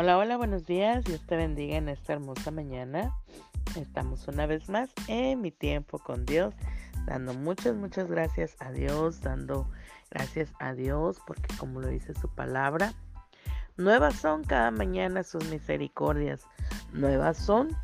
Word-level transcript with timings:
Hola, 0.00 0.16
hola, 0.16 0.36
buenos 0.36 0.64
días. 0.64 1.04
Dios 1.04 1.20
te 1.26 1.34
bendiga 1.34 1.76
en 1.76 1.88
esta 1.88 2.12
hermosa 2.12 2.52
mañana. 2.52 3.16
Estamos 3.74 4.28
una 4.28 4.46
vez 4.46 4.68
más 4.68 4.90
en 5.08 5.40
mi 5.40 5.50
tiempo 5.50 5.98
con 5.98 6.24
Dios, 6.24 6.54
dando 7.04 7.34
muchas, 7.34 7.74
muchas 7.74 8.06
gracias 8.08 8.54
a 8.60 8.70
Dios, 8.70 9.20
dando 9.22 9.68
gracias 10.08 10.52
a 10.60 10.72
Dios, 10.74 11.18
porque 11.26 11.52
como 11.56 11.80
lo 11.80 11.88
dice 11.88 12.14
su 12.14 12.28
palabra, 12.28 12.92
nuevas 13.76 14.14
son 14.14 14.44
cada 14.44 14.70
mañana 14.70 15.24
sus 15.24 15.44
misericordias, 15.50 16.46
nuevas 16.92 17.36
son 17.36 17.76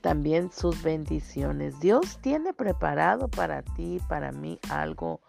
también 0.00 0.50
sus 0.50 0.82
bendiciones. 0.82 1.78
Dios 1.78 2.18
tiene 2.20 2.52
preparado 2.52 3.28
para 3.28 3.62
ti, 3.62 4.00
para 4.08 4.32
mí, 4.32 4.58
algo, 4.70 5.20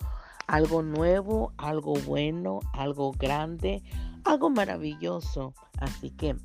algo 0.48 0.82
nuevo, 0.82 1.54
algo 1.58 1.94
bueno, 2.08 2.62
algo 2.74 3.12
grande, 3.12 3.84
algo 4.30 4.50
maravilloso. 4.50 5.54
Así 5.80 6.12
que 6.12 6.36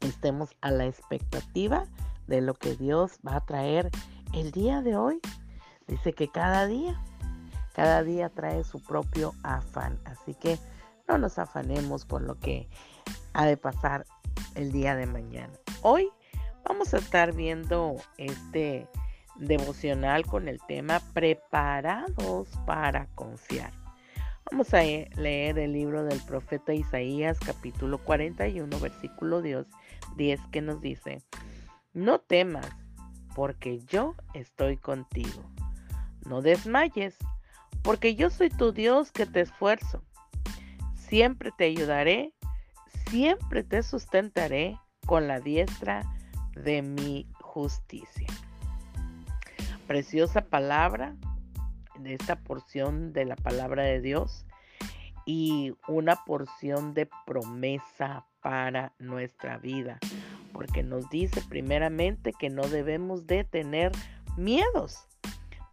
estemos 0.00 0.50
a 0.60 0.70
la 0.70 0.86
expectativa 0.86 1.86
de 2.26 2.40
lo 2.40 2.54
que 2.54 2.74
Dios 2.74 3.18
va 3.26 3.36
a 3.36 3.46
traer 3.46 3.90
el 4.32 4.50
día 4.50 4.82
de 4.82 4.96
hoy. 4.96 5.20
Dice 5.86 6.12
que 6.12 6.28
cada 6.28 6.66
día, 6.66 7.00
cada 7.74 8.02
día 8.02 8.28
trae 8.30 8.64
su 8.64 8.82
propio 8.82 9.32
afán. 9.42 10.00
Así 10.04 10.34
que 10.34 10.58
no 11.08 11.18
nos 11.18 11.38
afanemos 11.38 12.04
por 12.04 12.22
lo 12.22 12.38
que 12.38 12.68
ha 13.32 13.46
de 13.46 13.56
pasar 13.56 14.06
el 14.54 14.72
día 14.72 14.96
de 14.96 15.06
mañana. 15.06 15.52
Hoy 15.82 16.08
vamos 16.64 16.94
a 16.94 16.98
estar 16.98 17.34
viendo 17.34 17.96
este 18.16 18.88
devocional 19.36 20.24
con 20.26 20.48
el 20.48 20.60
tema 20.66 21.00
preparados 21.12 22.48
para 22.66 23.06
confiar. 23.14 23.83
Vamos 24.50 24.74
a 24.74 24.82
leer 24.82 25.58
el 25.58 25.72
libro 25.72 26.04
del 26.04 26.20
profeta 26.20 26.74
Isaías 26.74 27.38
capítulo 27.40 27.98
41 27.98 28.78
versículo 28.78 29.40
10, 29.40 29.66
10 30.16 30.40
que 30.52 30.60
nos 30.60 30.82
dice, 30.82 31.22
no 31.94 32.20
temas 32.20 32.68
porque 33.34 33.80
yo 33.86 34.14
estoy 34.34 34.76
contigo. 34.76 35.42
No 36.26 36.42
desmayes 36.42 37.16
porque 37.82 38.16
yo 38.16 38.28
soy 38.28 38.50
tu 38.50 38.72
Dios 38.72 39.12
que 39.12 39.24
te 39.24 39.40
esfuerzo. 39.40 40.02
Siempre 40.94 41.50
te 41.56 41.64
ayudaré, 41.64 42.34
siempre 43.08 43.64
te 43.64 43.82
sustentaré 43.82 44.78
con 45.06 45.26
la 45.26 45.40
diestra 45.40 46.04
de 46.54 46.82
mi 46.82 47.26
justicia. 47.40 48.28
Preciosa 49.86 50.42
palabra 50.42 51.16
de 51.98 52.14
esta 52.14 52.36
porción 52.36 53.12
de 53.12 53.24
la 53.24 53.36
palabra 53.36 53.84
de 53.84 54.00
Dios 54.00 54.44
y 55.26 55.74
una 55.88 56.16
porción 56.24 56.94
de 56.94 57.08
promesa 57.26 58.26
para 58.42 58.92
nuestra 58.98 59.56
vida, 59.58 59.98
porque 60.52 60.82
nos 60.82 61.08
dice 61.08 61.42
primeramente 61.48 62.32
que 62.32 62.50
no 62.50 62.68
debemos 62.68 63.26
de 63.26 63.44
tener 63.44 63.92
miedos, 64.36 65.08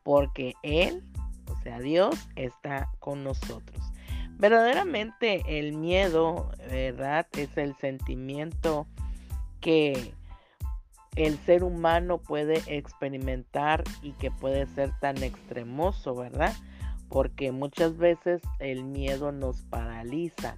porque 0.04 0.54
Él, 0.64 1.04
o 1.50 1.56
sea, 1.62 1.80
Dios, 1.80 2.16
está 2.36 2.90
con 3.00 3.24
nosotros. 3.24 3.92
Verdaderamente 4.38 5.60
el 5.60 5.74
miedo, 5.74 6.50
¿verdad? 6.70 7.28
Es 7.34 7.58
el 7.58 7.76
sentimiento 7.76 8.88
que 9.60 10.16
el 11.16 11.38
ser 11.40 11.64
humano 11.64 12.20
puede 12.20 12.62
experimentar 12.68 13.84
y 14.02 14.14
que 14.14 14.32
puede 14.32 14.66
ser 14.68 14.92
tan 15.00 15.22
extremoso, 15.22 16.16
¿verdad? 16.16 16.54
Porque 17.10 17.52
muchas 17.52 17.98
veces 17.98 18.42
el 18.60 18.86
miedo 18.86 19.32
nos 19.34 19.62
paraliza, 19.64 20.56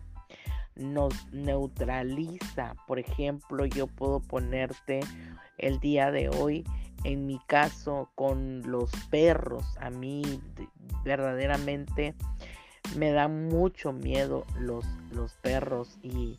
nos 0.76 1.14
neutraliza. 1.32 2.76
Por 2.88 3.00
ejemplo, 3.00 3.66
yo 3.66 3.88
puedo 3.88 4.20
ponerte 4.20 5.00
el 5.58 5.80
día 5.80 6.12
de 6.12 6.30
hoy, 6.30 6.64
en 7.04 7.26
mi 7.26 7.40
caso, 7.48 8.12
con 8.14 8.62
los 8.70 8.92
perros. 9.10 9.66
A 9.80 9.90
mí 9.90 10.22
verdaderamente 11.04 12.14
me 12.96 13.12
da 13.12 13.28
mucho 13.28 13.92
miedo 13.92 14.46
los, 14.60 14.86
los 15.12 15.34
perros 15.36 15.98
y 16.04 16.38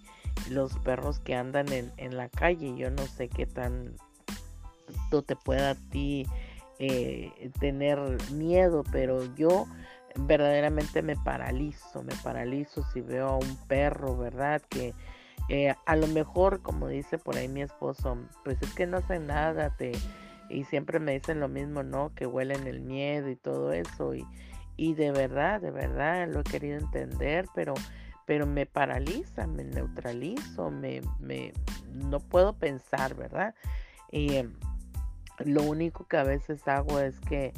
los 0.51 0.79
perros 0.79 1.21
que 1.21 1.35
andan 1.35 1.73
en, 1.73 1.93
en 1.97 2.17
la 2.17 2.29
calle. 2.29 2.77
Yo 2.77 2.91
no 2.91 3.07
sé 3.07 3.29
qué 3.29 3.47
tan 3.47 3.95
te 5.23 5.37
pueda 5.37 5.71
a 5.71 5.75
ti 5.75 6.27
eh, 6.79 7.51
tener 7.61 7.99
miedo, 8.33 8.85
pero 8.91 9.33
yo 9.35 9.67
verdaderamente 10.17 11.03
me 11.03 11.17
paralizo, 11.17 12.03
me 12.03 12.15
paralizo 12.23 12.83
si 12.93 13.01
veo 13.01 13.29
a 13.29 13.37
un 13.37 13.57
perro, 13.67 14.17
¿verdad? 14.17 14.63
Que 14.69 14.95
eh, 15.49 15.75
a 15.87 15.97
lo 15.97 16.07
mejor, 16.09 16.63
como 16.63 16.89
dice 16.89 17.19
por 17.19 17.37
ahí 17.37 17.49
mi 17.49 17.63
esposo, 17.63 18.17
pues 18.45 18.61
es 18.63 18.73
que 18.75 18.87
no 18.87 18.99
hacen 18.99 19.27
nada, 19.27 19.71
te, 19.77 19.93
y 20.49 20.65
siempre 20.65 21.01
me 21.01 21.13
dicen 21.13 21.41
lo 21.41 21.49
mismo, 21.49 21.83
¿no? 21.83 22.13
Que 22.15 22.27
huelen 22.27 22.67
el 22.67 22.81
miedo 22.81 23.29
y 23.29 23.37
todo 23.37 23.73
eso, 23.73 24.15
y, 24.15 24.25
y 24.77 24.95
de 24.95 25.11
verdad, 25.11 25.61
de 25.61 25.71
verdad 25.71 26.29
lo 26.29 26.41
he 26.41 26.45
querido 26.45 26.79
entender, 26.79 27.47
pero 27.55 27.75
pero 28.27 28.47
me 28.47 28.67
paraliza, 28.67 29.47
me 29.47 29.65
neutralizo, 29.65 30.71
me, 30.71 31.01
me 31.21 31.53
no 31.93 32.21
puedo 32.21 32.55
pensar, 32.55 33.15
¿verdad? 33.15 33.55
Y 34.11 34.43
lo 35.45 35.63
único 35.63 36.07
que 36.07 36.17
a 36.17 36.25
veces 36.25 36.67
hago 36.69 37.01
es 37.01 37.19
que, 37.21 37.53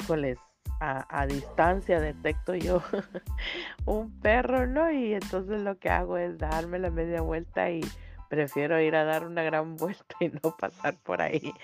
híjoles, 0.00 0.38
a, 0.80 1.26
distancia 1.26 2.00
detecto 2.00 2.54
yo 2.54 2.82
un 3.86 4.10
perro, 4.20 4.66
¿no? 4.66 4.90
Y 4.90 5.14
entonces 5.14 5.60
lo 5.62 5.78
que 5.78 5.88
hago 5.88 6.18
es 6.18 6.36
darme 6.38 6.78
la 6.78 6.90
media 6.90 7.20
vuelta 7.20 7.70
y 7.70 7.80
prefiero 8.28 8.80
ir 8.80 8.94
a 8.96 9.04
dar 9.04 9.26
una 9.26 9.42
gran 9.42 9.76
vuelta 9.76 10.16
y 10.20 10.28
no 10.28 10.56
pasar 10.56 10.96
por 11.02 11.22
ahí. 11.22 11.54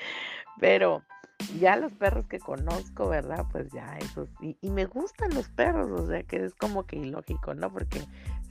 Pero 0.59 1.03
ya 1.59 1.77
los 1.77 1.93
perros 1.93 2.27
que 2.27 2.39
conozco, 2.39 3.09
¿verdad? 3.09 3.47
Pues 3.51 3.71
ya 3.73 3.97
esos. 3.99 4.29
Y, 4.41 4.57
y 4.61 4.71
me 4.71 4.87
gustan 4.87 5.35
los 5.35 5.49
perros, 5.49 5.91
o 5.91 6.07
sea 6.07 6.23
que 6.23 6.45
es 6.45 6.55
como 6.55 6.85
que 6.85 6.97
ilógico, 6.97 7.55
¿no? 7.55 7.73
Porque 7.73 8.01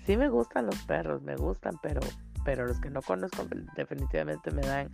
sí 0.05 0.17
me 0.17 0.29
gustan 0.29 0.65
los 0.65 0.77
perros, 0.83 1.21
me 1.21 1.35
gustan, 1.35 1.77
pero 1.81 2.01
pero 2.43 2.65
los 2.65 2.79
que 2.79 2.89
no 2.89 3.01
conozco 3.01 3.45
definitivamente 3.75 4.51
me 4.51 4.61
dan, 4.61 4.89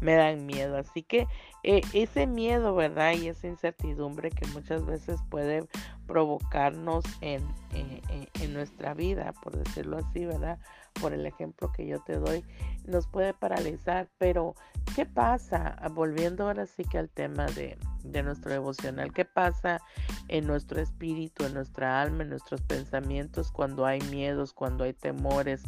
me 0.00 0.14
dan 0.14 0.46
miedo. 0.46 0.76
Así 0.76 1.02
que 1.02 1.26
eh, 1.62 1.80
ese 1.92 2.26
miedo, 2.26 2.74
¿verdad? 2.74 3.14
Y 3.14 3.28
esa 3.28 3.46
incertidumbre 3.46 4.30
que 4.30 4.46
muchas 4.48 4.84
veces 4.84 5.20
puede 5.30 5.66
provocarnos 6.08 7.04
en, 7.20 7.46
en, 7.74 8.54
nuestra 8.54 8.94
vida, 8.94 9.34
por 9.42 9.56
decirlo 9.56 9.98
así, 9.98 10.24
¿verdad? 10.24 10.58
Por 11.00 11.12
el 11.12 11.26
ejemplo 11.26 11.70
que 11.70 11.86
yo 11.86 12.00
te 12.00 12.16
doy, 12.16 12.42
nos 12.86 13.06
puede 13.06 13.34
paralizar. 13.34 14.08
Pero, 14.16 14.54
¿qué 14.96 15.04
pasa? 15.04 15.76
Volviendo 15.92 16.44
ahora 16.44 16.66
sí 16.66 16.82
que 16.82 16.98
al 16.98 17.10
tema 17.10 17.44
de, 17.46 17.78
de 18.02 18.22
nuestro 18.22 18.50
devocional, 18.50 19.12
¿qué 19.12 19.26
pasa 19.26 19.80
en 20.28 20.46
nuestro 20.46 20.80
espíritu, 20.80 21.44
en 21.44 21.52
nuestra 21.52 22.00
alma, 22.00 22.22
en 22.22 22.30
nuestros 22.30 22.62
pensamientos 22.62 23.52
cuando 23.52 23.84
hay 23.84 24.00
miedos, 24.10 24.54
cuando 24.54 24.84
hay 24.84 24.94
temores 24.94 25.62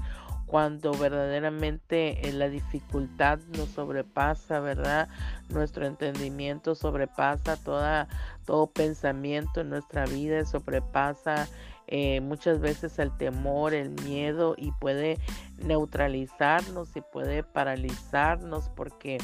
cuando 0.51 0.93
verdaderamente 0.93 2.29
eh, 2.29 2.33
la 2.33 2.49
dificultad 2.49 3.39
nos 3.57 3.69
sobrepasa, 3.69 4.59
¿verdad? 4.59 5.09
Nuestro 5.49 5.87
entendimiento 5.87 6.75
sobrepasa 6.75 7.57
toda, 7.57 8.09
todo 8.47 8.67
pensamiento 8.67 9.61
en 9.61 9.71
nuestra 9.71 10.07
vida, 10.07 10.45
sobrepasa 10.45 11.47
eh, 11.87 12.21
muchas 12.21 12.59
veces 12.59 12.99
el 12.99 13.17
temor, 13.17 13.75
el 13.75 13.91
miedo 14.03 14.57
y 14.59 14.73
puede 14.73 15.19
neutralizarnos 15.59 16.97
y 16.97 17.01
puede 17.01 17.45
paralizarnos 17.45 18.71
porque 18.71 19.19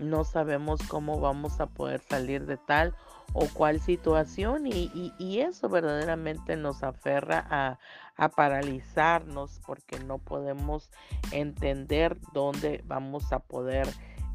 no 0.00 0.24
sabemos 0.24 0.80
cómo 0.88 1.20
vamos 1.20 1.60
a 1.60 1.66
poder 1.66 2.00
salir 2.00 2.46
de 2.46 2.56
tal 2.56 2.94
o 3.32 3.46
cual 3.46 3.80
situación 3.80 4.66
y, 4.66 5.12
eso 5.40 5.68
verdaderamente 5.68 6.56
nos 6.56 6.82
aferra 6.82 7.46
a, 7.48 7.78
a, 8.16 8.28
paralizarnos 8.28 9.60
porque 9.64 10.00
no 10.00 10.18
podemos 10.18 10.90
entender 11.32 12.18
dónde 12.32 12.82
vamos 12.86 13.32
a 13.32 13.38
poder 13.38 13.88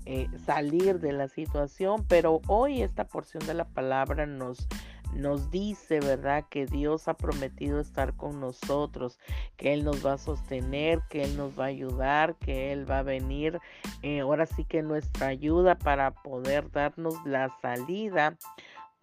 eh, 0.06 0.28
salir 0.46 1.00
de 1.00 1.14
la 1.14 1.28
situación 1.28 2.06
pero 2.08 2.42
hoy 2.48 2.82
esta 2.82 3.06
porción 3.06 3.46
de 3.46 3.56
la 3.56 3.66
palabra 3.66 4.26
nos 4.26 4.68
nos 5.16 5.50
dice, 5.50 6.00
¿verdad? 6.00 6.46
Que 6.50 6.66
Dios 6.66 7.08
ha 7.08 7.16
prometido 7.16 7.80
estar 7.80 8.16
con 8.16 8.40
nosotros, 8.40 9.20
que 9.58 9.74
Él 9.74 9.84
nos 9.84 10.06
va 10.06 10.14
a 10.14 10.18
sostener, 10.18 11.02
que 11.10 11.24
Él 11.24 11.38
nos 11.38 11.58
va 11.60 11.66
a 11.66 11.68
ayudar, 11.68 12.36
que 12.36 12.72
Él 12.72 12.90
va 12.90 13.00
a 13.00 13.04
venir, 13.04 13.60
eh, 14.02 14.20
ahora 14.20 14.46
sí 14.46 14.66
que 14.66 14.82
nuestra 14.82 15.28
ayuda 15.28 15.76
para 15.78 16.12
poder 16.12 16.70
darnos 16.72 17.16
la 17.26 17.50
salida 17.62 18.38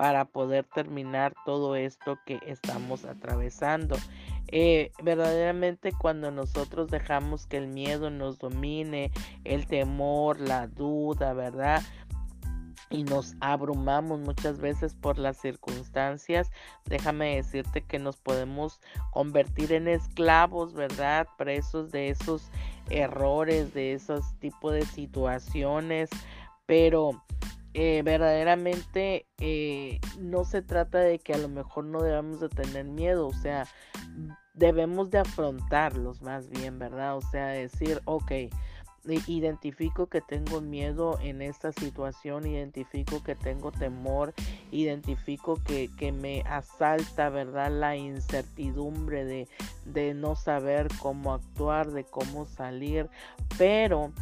para 0.03 0.25
poder 0.25 0.65
terminar 0.65 1.33
todo 1.45 1.77
esto 1.77 2.19
que 2.27 2.41
estamos 2.47 3.05
atravesando. 3.05 3.97
Eh, 4.49 4.91
verdaderamente 5.03 5.93
cuando 5.93 6.31
nosotros 6.31 6.91
dejamos 6.91 7.47
que 7.47 7.57
el 7.57 7.69
miedo 7.69 8.11
nos 8.11 8.39
domine, 8.39 9.13
el 9.45 9.67
temor, 9.67 10.41
la 10.41 10.67
duda, 10.67 11.33
¿verdad? 11.35 11.83
Y 12.93 13.05
nos 13.05 13.35
abrumamos 13.41 14.21
muchas 14.21 14.61
veces 14.61 14.95
por 14.95 15.19
las 15.19 15.39
circunstancias, 15.39 16.51
déjame 16.85 17.37
decirte 17.37 17.81
que 17.81 17.99
nos 17.99 18.19
podemos 18.19 18.81
convertir 19.11 19.73
en 19.73 19.89
esclavos, 19.89 20.75
¿verdad? 20.75 21.27
Presos 21.39 21.91
de 21.91 22.11
esos 22.11 22.51
errores, 22.91 23.73
de 23.73 23.95
esos 23.95 24.39
tipos 24.39 24.75
de 24.75 24.85
situaciones, 24.85 26.11
pero 26.67 27.23
eh, 27.73 28.03
verdaderamente 28.05 29.27
eh, 29.41 29.99
no 30.21 30.45
se 30.45 30.61
trata 30.61 30.99
de 30.99 31.19
que 31.19 31.33
a 31.33 31.39
lo 31.39 31.49
mejor 31.49 31.85
no 31.87 32.03
debamos 32.03 32.41
de 32.41 32.51
tener 32.51 32.85
miedo, 32.85 33.27
o 33.27 33.33
sea, 33.33 33.67
debemos 34.53 35.11
de 35.11 35.21
afrontarlos 35.21 36.21
más 36.21 36.51
bien, 36.51 36.79
¿verdad? 36.79 37.17
O 37.17 37.23
sea, 37.23 37.47
decir, 37.47 38.03
ok, 38.05 38.33
identifico 39.27 40.07
que 40.07 40.21
tengo 40.21 40.61
miedo 40.61 41.19
en 41.23 41.43
esta 41.43 41.73
situación, 41.73 42.47
identifico 42.47 43.23
que 43.23 43.35
tengo 43.35 43.73
temor, 43.73 44.33
identifico 44.71 45.61
que, 45.65 45.91
que 45.99 46.13
me 46.13 46.43
asalta, 46.43 47.29
¿verdad? 47.29 47.71
La 47.71 47.97
incertidumbre 47.97 49.25
de, 49.25 49.49
de 49.85 50.15
no 50.15 50.37
saber 50.37 50.89
cómo 51.01 51.35
actuar, 51.35 51.91
de 51.91 52.05
cómo 52.05 52.47
salir, 52.47 53.09
pero 53.59 54.13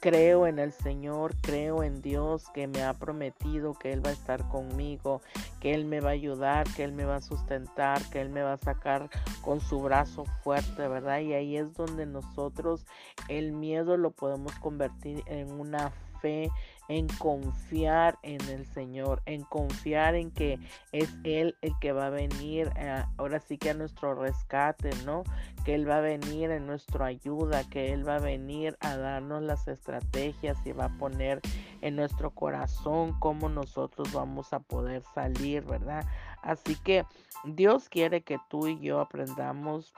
creo 0.00 0.46
en 0.46 0.58
el 0.58 0.72
Señor, 0.72 1.34
creo 1.40 1.82
en 1.82 2.00
Dios 2.02 2.48
que 2.54 2.66
me 2.66 2.82
ha 2.82 2.94
prometido 2.94 3.74
que 3.74 3.92
Él 3.92 4.04
va 4.04 4.10
a 4.10 4.14
estar 4.14 4.48
conmigo, 4.48 5.20
que 5.60 5.74
Él 5.74 5.84
me 5.84 6.00
va 6.00 6.10
a 6.10 6.12
ayudar, 6.12 6.66
que 6.74 6.84
Él 6.84 6.92
me 6.92 7.04
va 7.04 7.16
a 7.16 7.20
sustentar, 7.20 8.02
que 8.10 8.20
Él 8.20 8.30
me 8.30 8.42
va 8.42 8.54
a 8.54 8.58
sacar 8.58 9.10
con 9.42 9.60
su 9.60 9.80
brazo 9.80 10.24
fuerte, 10.42 10.88
¿verdad? 10.88 11.20
Y 11.20 11.34
ahí 11.34 11.56
es 11.56 11.74
donde 11.74 12.06
nosotros 12.06 12.86
el 13.28 13.52
miedo 13.52 13.96
lo 13.96 14.10
podemos 14.10 14.52
convertir 14.58 15.22
en 15.26 15.50
una 15.52 15.90
fe 16.20 16.50
en 16.88 17.08
confiar 17.08 18.18
en 18.22 18.40
el 18.48 18.66
Señor, 18.66 19.22
en 19.26 19.42
confiar 19.42 20.14
en 20.14 20.30
que 20.30 20.58
es 20.92 21.08
Él 21.24 21.56
el 21.62 21.72
que 21.80 21.92
va 21.92 22.06
a 22.06 22.10
venir, 22.10 22.70
eh, 22.76 23.02
ahora 23.16 23.40
sí 23.40 23.58
que 23.58 23.70
a 23.70 23.74
nuestro 23.74 24.14
rescate, 24.14 24.90
¿no? 25.04 25.24
Que 25.64 25.74
Él 25.74 25.88
va 25.88 25.98
a 25.98 26.00
venir 26.00 26.50
en 26.50 26.66
nuestra 26.66 27.06
ayuda, 27.06 27.64
que 27.70 27.92
Él 27.92 28.06
va 28.06 28.16
a 28.16 28.20
venir 28.20 28.76
a 28.80 28.96
darnos 28.96 29.42
las 29.42 29.66
estrategias 29.68 30.58
y 30.66 30.72
va 30.72 30.86
a 30.86 30.98
poner 30.98 31.40
en 31.80 31.96
nuestro 31.96 32.30
corazón 32.30 33.18
cómo 33.18 33.48
nosotros 33.48 34.12
vamos 34.12 34.52
a 34.52 34.60
poder 34.60 35.02
salir, 35.14 35.64
¿verdad? 35.64 36.04
Así 36.42 36.76
que 36.76 37.04
Dios 37.44 37.88
quiere 37.88 38.22
que 38.22 38.38
tú 38.48 38.66
y 38.66 38.78
yo 38.80 39.00
aprendamos 39.00 39.92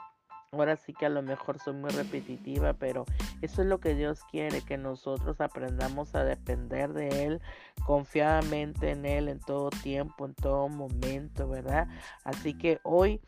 Ahora 0.56 0.76
sí 0.76 0.94
que 0.94 1.04
a 1.04 1.10
lo 1.10 1.22
mejor 1.22 1.58
soy 1.58 1.74
muy 1.74 1.90
repetitiva, 1.90 2.72
pero 2.72 3.04
eso 3.42 3.60
es 3.60 3.68
lo 3.68 3.78
que 3.78 3.94
Dios 3.94 4.20
quiere, 4.30 4.62
que 4.62 4.78
nosotros 4.78 5.40
aprendamos 5.42 6.14
a 6.14 6.24
depender 6.24 6.94
de 6.94 7.26
Él 7.26 7.42
confiadamente 7.84 8.90
en 8.90 9.04
Él 9.04 9.28
en 9.28 9.38
todo 9.38 9.68
tiempo, 9.68 10.24
en 10.24 10.34
todo 10.34 10.68
momento, 10.68 11.46
¿verdad? 11.46 11.88
Así 12.24 12.54
que 12.54 12.80
hoy 12.84 13.20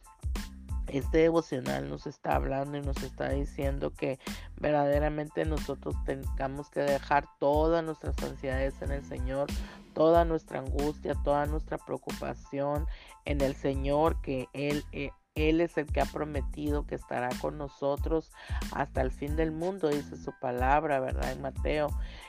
este 0.87 1.19
devocional 1.19 1.91
nos 1.91 2.07
está 2.07 2.37
hablando 2.37 2.79
y 2.79 2.81
nos 2.81 3.03
está 3.03 3.29
diciendo 3.29 3.93
que 3.93 4.19
verdaderamente 4.57 5.45
nosotros 5.45 5.95
tengamos 6.07 6.71
que 6.71 6.81
dejar 6.81 7.27
todas 7.39 7.85
nuestras 7.85 8.17
ansiedades 8.23 8.81
en 8.81 8.93
el 8.93 9.05
Señor, 9.05 9.49
toda 9.93 10.25
nuestra 10.25 10.61
angustia, 10.61 11.15
toda 11.25 11.45
nuestra 11.45 11.77
preocupación 11.77 12.87
en 13.27 13.43
el 13.43 13.55
Señor, 13.55 14.21
que 14.23 14.49
Él 14.55 14.85
eh, 14.93 15.11
él 15.39 15.61
es 15.61 15.77
el 15.79 15.87
que 15.87 16.01
ha 16.01 16.07
prometido 16.07 16.87
que 16.87 16.95
estará 16.95 17.29
con 17.41 17.59
nosotros 17.59 18.33
hasta 18.73 19.01
el 19.03 19.11
fin 19.11 19.37
del 19.37 19.53
mundo, 19.53 19.89
dice 19.89 20.17
su 20.17 20.33
palabra, 20.41 21.01
¿verdad? 21.01 21.33
En 21.33 21.43
Mateo, 21.43 21.89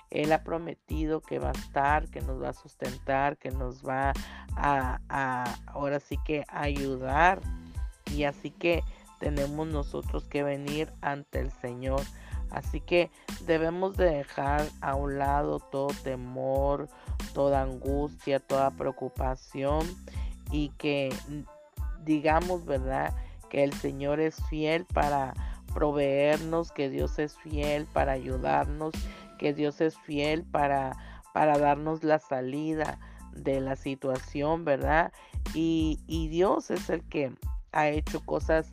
Él 0.09 0.31
ha 0.31 0.44
prometido 0.44 1.21
que 1.21 1.39
va 1.39 1.50
a 1.50 1.53
estar, 1.53 2.09
que 2.09 2.21
nos 2.21 2.41
va 2.41 2.50
a 2.50 2.53
sustentar, 2.53 3.38
que 3.38 3.51
nos 3.51 3.88
va 3.88 4.13
a, 4.56 5.45
ahora 5.67 6.00
sí 6.00 6.17
que 6.25 6.44
ayudar. 6.50 7.41
Y 8.13 8.23
así 8.23 8.51
que 8.51 8.83
tenemos 9.19 9.67
nosotros 9.67 10.25
que 10.25 10.44
venir 10.44 10.91
ante 11.01 11.39
el 11.39 11.51
Señor. 11.51 12.01
Así 12.51 12.81
que 12.81 13.11
debemos 13.45 13.95
de 13.97 14.06
dejar 14.06 14.65
a 14.81 14.95
un 14.95 15.19
lado 15.19 15.59
todo 15.59 15.89
temor, 16.03 16.89
toda 17.33 17.61
angustia, 17.61 18.39
toda 18.39 18.71
preocupación 18.71 19.85
y 20.51 20.69
que 20.69 21.13
digamos, 22.05 22.65
¿verdad? 22.65 23.13
Que 23.49 23.63
el 23.63 23.73
Señor 23.73 24.19
es 24.19 24.37
fiel 24.49 24.85
para 24.85 25.33
proveernos, 25.73 26.71
que 26.71 26.89
Dios 26.89 27.19
es 27.19 27.37
fiel 27.37 27.85
para 27.85 28.13
ayudarnos, 28.13 28.93
que 29.37 29.53
Dios 29.53 29.81
es 29.81 29.97
fiel 29.97 30.43
para, 30.43 30.97
para 31.33 31.57
darnos 31.57 32.03
la 32.03 32.19
salida 32.19 32.99
de 33.33 33.61
la 33.61 33.75
situación, 33.75 34.65
¿verdad? 34.65 35.11
Y, 35.53 35.99
y 36.07 36.27
Dios 36.27 36.71
es 36.71 36.89
el 36.89 37.03
que 37.03 37.33
ha 37.71 37.89
hecho 37.89 38.25
cosas 38.25 38.69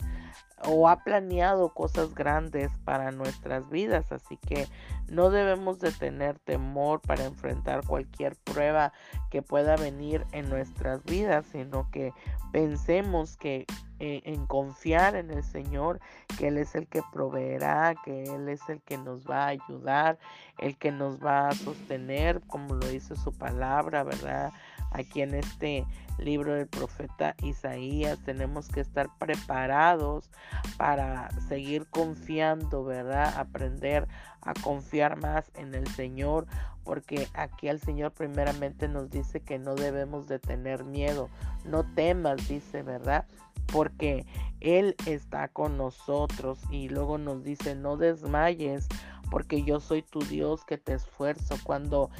o 0.64 0.88
ha 0.88 1.04
planeado 1.04 1.68
cosas 1.68 2.14
grandes 2.14 2.70
para 2.84 3.10
nuestras 3.10 3.68
vidas, 3.68 4.10
así 4.10 4.38
que 4.38 4.66
no 5.08 5.30
debemos 5.30 5.78
de 5.80 5.92
tener 5.92 6.38
temor 6.38 7.00
para 7.00 7.24
enfrentar 7.24 7.86
cualquier 7.86 8.36
prueba 8.36 8.92
que 9.30 9.42
pueda 9.42 9.76
venir 9.76 10.24
en 10.32 10.48
nuestras 10.48 11.04
vidas, 11.04 11.44
sino 11.52 11.90
que 11.90 12.12
pensemos 12.52 13.36
que 13.36 13.66
eh, 13.98 14.22
en 14.24 14.46
confiar 14.46 15.14
en 15.14 15.30
el 15.30 15.42
Señor, 15.42 16.00
que 16.38 16.48
Él 16.48 16.58
es 16.58 16.74
el 16.74 16.86
que 16.86 17.02
proveerá, 17.12 17.94
que 18.04 18.24
Él 18.24 18.48
es 18.48 18.60
el 18.68 18.80
que 18.82 18.98
nos 18.98 19.24
va 19.28 19.44
a 19.44 19.48
ayudar, 19.48 20.18
el 20.58 20.76
que 20.76 20.90
nos 20.90 21.18
va 21.22 21.48
a 21.48 21.54
sostener, 21.54 22.40
como 22.46 22.74
lo 22.74 22.86
dice 22.88 23.14
su 23.16 23.32
palabra, 23.32 24.04
¿verdad? 24.04 24.52
Aquí 24.90 25.22
en 25.22 25.34
este 25.34 25.86
libro 26.18 26.54
del 26.54 26.66
profeta 26.66 27.34
Isaías 27.42 28.18
tenemos 28.24 28.68
que 28.68 28.80
estar 28.80 29.08
preparados 29.18 30.30
para 30.76 31.30
seguir 31.48 31.86
confiando, 31.86 32.84
¿verdad? 32.84 33.34
Aprender 33.36 34.08
a 34.42 34.54
confiar 34.54 35.20
más 35.20 35.50
en 35.54 35.74
el 35.74 35.86
Señor, 35.88 36.46
porque 36.84 37.28
aquí 37.34 37.68
el 37.68 37.80
Señor 37.80 38.12
primeramente 38.12 38.88
nos 38.88 39.10
dice 39.10 39.40
que 39.40 39.58
no 39.58 39.74
debemos 39.74 40.26
de 40.28 40.38
tener 40.38 40.84
miedo, 40.84 41.28
no 41.64 41.84
temas, 41.94 42.48
dice, 42.48 42.82
¿verdad? 42.82 43.26
Porque 43.72 44.24
Él 44.60 44.94
está 45.06 45.48
con 45.48 45.76
nosotros 45.76 46.60
y 46.70 46.88
luego 46.88 47.18
nos 47.18 47.42
dice, 47.42 47.74
no 47.74 47.96
desmayes, 47.96 48.86
porque 49.30 49.62
yo 49.62 49.80
soy 49.80 50.02
tu 50.02 50.20
Dios 50.20 50.64
que 50.64 50.78
te 50.78 50.94
esfuerzo. 50.94 51.56
Cuando, 51.64 52.10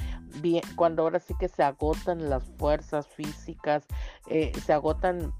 cuando 0.75 1.03
ahora 1.03 1.19
sí 1.19 1.33
que 1.39 1.47
se 1.47 1.63
agotan 1.63 2.29
las 2.29 2.43
fuerzas 2.57 3.07
físicas, 3.07 3.85
eh, 4.27 4.51
se 4.65 4.73
agotan 4.73 5.33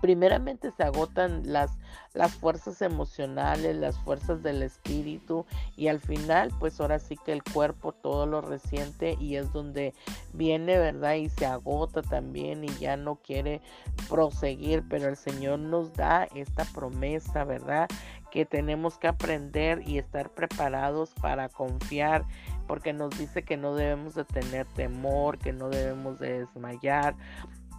primeramente 0.00 0.70
se 0.70 0.82
agotan 0.82 1.42
las, 1.44 1.70
las 2.14 2.34
fuerzas 2.34 2.82
emocionales, 2.82 3.76
las 3.76 3.98
fuerzas 3.98 4.42
del 4.42 4.62
espíritu 4.62 5.46
y 5.76 5.88
al 5.88 6.00
final 6.00 6.52
pues 6.58 6.80
ahora 6.80 6.98
sí 6.98 7.16
que 7.24 7.32
el 7.32 7.42
cuerpo 7.42 7.92
todo 7.92 8.26
lo 8.26 8.40
resiente 8.40 9.16
y 9.20 9.36
es 9.36 9.52
donde 9.52 9.94
viene, 10.32 10.78
¿verdad? 10.78 11.14
Y 11.14 11.28
se 11.28 11.46
agota 11.46 12.02
también 12.02 12.64
y 12.64 12.68
ya 12.78 12.96
no 12.96 13.16
quiere 13.16 13.60
proseguir, 14.08 14.84
pero 14.88 15.08
el 15.08 15.16
Señor 15.16 15.58
nos 15.58 15.92
da 15.94 16.24
esta 16.34 16.64
promesa, 16.64 17.44
¿verdad? 17.44 17.88
Que 18.30 18.44
tenemos 18.44 18.98
que 18.98 19.08
aprender 19.08 19.82
y 19.86 19.98
estar 19.98 20.30
preparados 20.30 21.14
para 21.20 21.48
confiar 21.48 22.24
porque 22.66 22.92
nos 22.92 23.16
dice 23.16 23.42
que 23.42 23.56
no 23.56 23.74
debemos 23.74 24.14
de 24.14 24.24
tener 24.24 24.66
temor, 24.66 25.38
que 25.38 25.52
no 25.52 25.68
debemos 25.68 26.18
de 26.18 26.40
desmayar, 26.40 27.14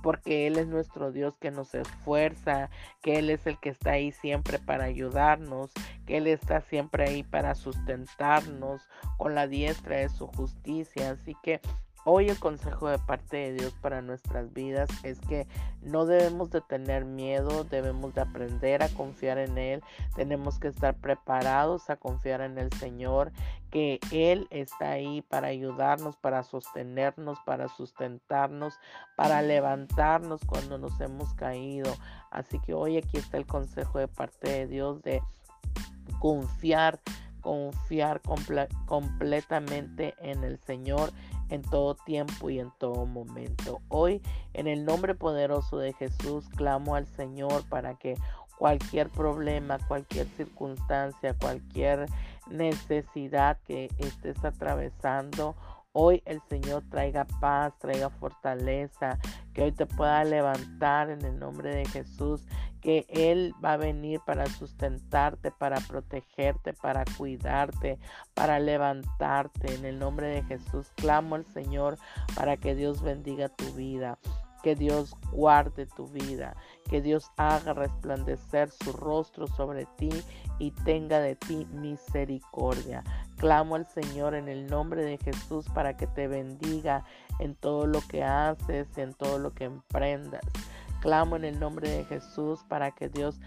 porque 0.08 0.48
Él 0.48 0.58
es 0.58 0.68
nuestro 0.68 1.12
Dios 1.12 1.36
que 1.38 1.52
nos 1.52 1.76
esfuerza, 1.76 2.70
que 3.02 3.20
Él 3.20 3.30
es 3.30 3.46
el 3.46 3.60
que 3.60 3.68
está 3.68 3.92
ahí 3.92 4.14
siempre 4.14 4.58
para 4.58 4.86
ayudarnos, 4.86 5.70
que 6.06 6.16
Él 6.16 6.28
está 6.28 6.62
siempre 6.62 7.04
ahí 7.04 7.24
para 7.24 7.56
sustentarnos 7.56 8.82
con 9.18 9.36
la 9.36 9.48
diestra 9.48 9.98
de 9.98 10.08
su 10.08 10.28
justicia. 10.28 11.12
Así 11.12 11.36
que 11.44 11.60
Hoy 12.10 12.30
el 12.30 12.40
consejo 12.40 12.88
de 12.88 13.00
parte 13.00 13.36
de 13.36 13.54
Dios 13.56 13.74
para 13.82 14.02
nuestras 14.02 14.54
vidas 14.54 14.90
es 15.04 15.20
que 15.20 15.46
no 15.82 16.06
debemos 16.06 16.50
de 16.52 16.62
tener 16.62 17.04
miedo, 17.04 17.66
debemos 17.66 18.16
de 18.16 18.22
aprender 18.22 18.82
a 18.82 18.88
confiar 18.88 19.38
en 19.38 19.58
Él, 19.58 19.84
tenemos 20.16 20.58
que 20.58 20.70
estar 20.70 20.96
preparados 20.96 21.90
a 21.90 21.98
confiar 21.98 22.40
en 22.40 22.58
el 22.60 22.72
Señor, 22.72 23.34
que 23.72 24.00
Él 24.14 24.48
está 24.52 24.92
ahí 24.92 25.22
para 25.22 25.50
ayudarnos, 25.50 26.16
para 26.16 26.44
sostenernos, 26.44 27.40
para 27.46 27.68
sustentarnos, 27.68 28.80
para 29.18 29.42
levantarnos 29.42 30.40
cuando 30.46 30.78
nos 30.78 30.98
hemos 31.02 31.34
caído. 31.34 31.94
Así 32.32 32.58
que 32.60 32.74
hoy 32.74 32.96
aquí 32.96 33.18
está 33.18 33.36
el 33.36 33.46
consejo 33.46 34.00
de 34.00 34.08
parte 34.08 34.50
de 34.50 34.68
Dios 34.68 35.02
de 35.02 35.22
confiar 36.20 37.02
confiar 37.48 38.22
completamente 38.88 40.16
en 40.20 40.44
el 40.44 40.60
Señor 40.60 41.12
en 41.50 41.62
todo 41.62 41.96
tiempo 41.96 42.50
y 42.50 42.60
en 42.60 42.72
todo 42.78 43.06
momento. 43.06 43.82
Hoy, 43.90 44.22
en 44.54 44.68
el 44.68 44.86
nombre 44.86 45.16
poderoso 45.16 45.78
de 45.78 45.94
Jesús, 45.94 46.48
clamo 46.50 46.96
al 46.96 47.08
Señor 47.08 47.64
para 47.70 47.96
que 47.96 48.16
cualquier 48.58 49.10
problema, 49.10 49.78
cualquier 49.88 50.28
circunstancia, 50.28 51.36
cualquier 51.40 52.08
necesidad 52.50 53.58
que 53.66 53.90
estés 54.00 54.44
atravesando, 54.44 55.56
hoy 56.00 56.22
el 56.26 56.40
Señor 56.48 56.84
traiga 56.92 57.26
paz, 57.42 57.74
traiga 57.80 58.12
fortaleza, 58.12 59.18
que 59.54 59.64
hoy 59.64 59.72
te 59.72 59.88
pueda 59.88 60.24
levantar 60.24 61.10
en 61.10 61.26
el 61.26 61.40
nombre 61.40 61.74
de 61.74 61.86
Jesús, 61.88 62.46
que 62.82 63.08
Él 63.10 63.56
va 63.66 63.74
a 63.74 63.78
venir 63.78 64.20
para 64.24 64.46
sustentarte, 64.46 65.50
para 65.50 65.80
protegerte, 65.82 66.74
para 66.74 67.04
cuidarte, 67.18 67.98
para 68.36 68.60
levantarte. 68.60 69.74
En 69.74 69.86
el 69.86 69.98
nombre 69.98 70.28
de 70.28 70.44
Jesús 70.44 70.92
clamo 70.96 71.34
al 71.34 71.46
Señor 71.46 71.98
para 72.36 72.58
que 72.58 72.76
Dios 72.76 73.02
bendiga 73.02 73.50
tu 73.50 73.66
vida 73.74 74.20
que 74.64 74.76
Dios 74.76 75.16
guarde 75.32 75.86
tu 75.86 76.08
vida, 76.08 76.56
que 76.90 77.02
Dios 77.02 77.32
haga 77.38 77.74
resplandecer 77.74 78.70
su 78.70 78.92
rostro 78.94 79.48
sobre 79.48 79.86
ti 79.98 80.10
y 80.60 80.72
tenga 80.72 81.20
de 81.20 81.36
ti 81.36 81.66
misericordia. 81.74 83.04
Clamo 83.38 83.76
al 83.76 83.86
Señor 83.86 84.34
en 84.34 84.48
el 84.48 84.68
nombre 84.68 85.04
de 85.04 85.18
Jesús 85.18 85.66
para 85.74 85.96
que 85.96 86.08
te 86.08 86.28
bendiga 86.28 87.04
en 87.40 87.56
todo 87.56 87.86
lo 87.86 88.02
que 88.02 88.24
haces, 88.24 88.98
en 88.98 89.14
todo 89.14 89.38
lo 89.40 89.54
que 89.54 89.66
emprendas. 89.66 90.42
Clamo 91.02 91.36
en 91.36 91.46
el 91.46 91.60
nombre 91.60 91.90
de 91.90 92.06
Jesús 92.06 92.64
para 92.68 92.92
que 92.92 93.10
Dios 93.10 93.40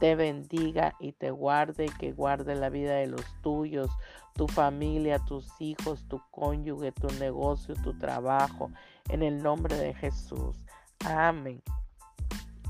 te 0.00 0.14
bendiga 0.14 0.94
y 1.00 1.12
te 1.12 1.30
guarde 1.30 1.86
y 1.86 1.88
que 1.90 2.12
guarde 2.12 2.54
la 2.54 2.70
vida 2.70 2.94
de 2.94 3.06
los 3.06 3.24
tuyos, 3.42 3.90
tu 4.34 4.46
familia, 4.48 5.18
tus 5.18 5.48
hijos, 5.60 6.06
tu 6.08 6.20
cónyuge, 6.30 6.92
tu 6.92 7.08
negocio, 7.18 7.74
tu 7.82 7.96
trabajo, 7.98 8.70
en 9.08 9.22
el 9.22 9.42
nombre 9.42 9.76
de 9.76 9.94
Jesús. 9.94 10.56
Amén. 11.04 11.62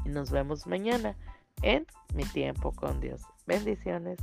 Y 0.04 0.08
nos 0.08 0.30
vemos 0.30 0.66
mañana 0.66 1.16
en 1.62 1.86
mi 2.14 2.24
tiempo 2.24 2.72
con 2.72 3.00
Dios. 3.00 3.22
Bendiciones. 3.46 4.18